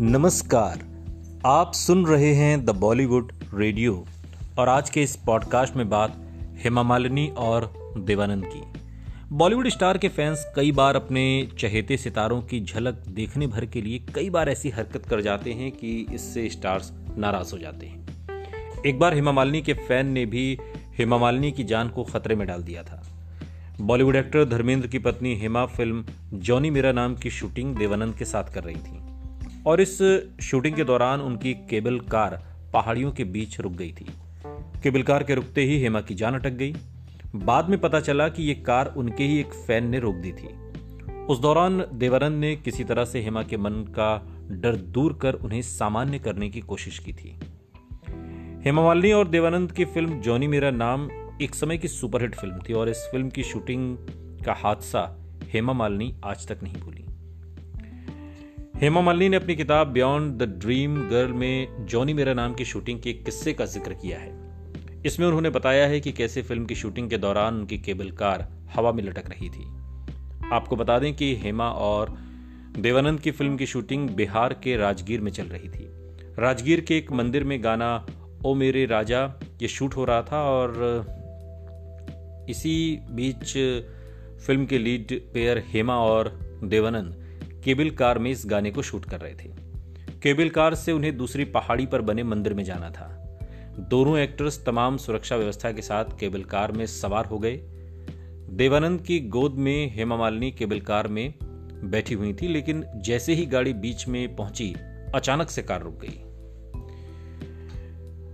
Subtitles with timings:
[0.00, 0.80] नमस्कार।
[1.46, 4.06] आप सुन रहे हैं द बॉलीवुड रेडियो
[4.58, 6.16] और आज के इस पॉडकास्ट में बात
[6.64, 8.62] हेमा मालिनी और देवानंद की।
[9.32, 13.98] बॉलीवुड स्टार के फैंस कई बार अपने चहेते सितारों की झलक देखने भर के लिए
[14.14, 18.06] कई बार ऐसी हरकत कर जाते हैं कि इससे स्टार्स नाराज़ हो जाते हैं।
[18.86, 20.58] एक बार हेमा मालिनी के फ़ैन ने भी
[20.98, 23.06] हेमा मालिनी की जान को खतरे में डाल दिया था।
[23.80, 26.04] बॉलीवुड एक्टर धर्मेंद्र की पत्नी हेमा फ़िल्म
[26.34, 29.13] जॉनी मेरा नाम की शूटिंग देवानंद के साथ कर रही थी।
[29.66, 29.98] और इस
[30.42, 34.06] शूटिंग के दौरान उनकी केबल कार पहाड़ियों के बीच रुक गई थी।
[34.82, 36.74] केबल कार के रुकते ही हेमा की जान अटक गई।
[37.36, 40.48] बाद में पता चला कि यह कार उनके ही एक फ़ैन ने रोक दी थी।
[41.24, 45.62] उस दौरान देवानंद ने किसी तरह से हेमा के मन का डर दूर कर उन्हें
[45.62, 47.38] सामान्य करने की कोशिश की थी।
[48.64, 51.08] हेमा मालिनी और देवानंद की फ़िल्म जॉनी मेरा नाम
[51.42, 53.96] एक समय की सुपरहिट फ़िल्म थी और इस फ़िल्म की शूटिंग
[54.46, 56.93] का हादसा हेमा मालिनी आज तक नहीं भूली।
[58.74, 62.98] हेमा मालिनी ने अपनी किताब बियॉन्ड द ड्रीम गर्ल में जॉनी मेरा नाम की शूटिंग
[63.00, 67.10] के किस्से का ज़िक्र किया है। इसमें उन्होंने बताया है कि कैसे फ़िल्म की शूटिंग
[67.10, 69.64] के दौरान उनकी केबल कार हवा में लटक रही थी।
[70.52, 72.14] आपको बता दें कि हेमा और
[72.78, 75.88] देवानंद की फ़िल्म की शूटिंग बिहार के राजगीर में चल रही थी।
[76.38, 77.94] राजगीर के एक मंदिर में गाना
[78.44, 79.24] ओ मेरे राजा,
[79.62, 80.70] ये शूट हो रहा था और
[82.50, 83.52] इसी बीच
[84.46, 87.22] फ़िल्म के लीड पेयर हेमा और देवानंद
[87.64, 89.48] केबल कार में इस गाने को शूट कर रहे थे।
[90.22, 93.38] केबल कार से उन्हें दूसरी पहाड़ी पर बने मंदिर में जाना था।
[93.78, 97.60] दोनों एक्टर्स तमाम सुरक्षा व्यवस्था के साथ केबल कार में सवार हो गए।
[98.50, 101.34] देवानंद की गोद में हेमा मालिनी केबल कार में
[101.90, 104.74] बैठी हुई थी, लेकिन जैसे ही गाड़ी बीच में पहुँची,
[105.14, 106.20] अचानक से कार रुक गई।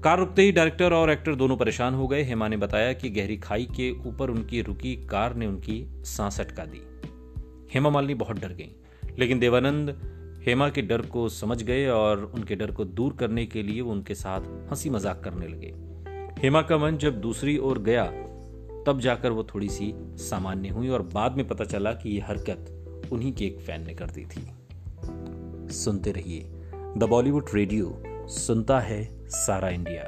[0.00, 3.36] कार रुकते ही डायरेक्टर और एक्टर दोनों परेशान हो गए। हेमा ने बताया कि गहरी
[3.36, 6.82] खाई के ऊपर उनकी रुकी कार ने उनकी सांस अटका दी।
[7.74, 8.70] हेमा मालिनी बहुत डर गई।
[9.18, 9.96] लेकिन देवानंद
[10.46, 13.92] हेमा के डर को समझ गए और उनके डर को दूर करने के लिए वो
[13.92, 15.74] उनके साथ हँसी मज़ाक करने लगे।
[16.42, 18.04] हेमा का मन जब दूसरी ओर गया,
[18.86, 23.08] तब जाकर वो थोड़ी सी सामान्य हुई और बाद में पता चला कि यह हरकत
[23.12, 24.46] उन्हीं के एक फ़ैन ने कर दी थी।
[25.74, 26.46] सुनते रहिए
[26.96, 30.02] द बॉलीवुड रेडियो, सुनता है सारा इंडिया।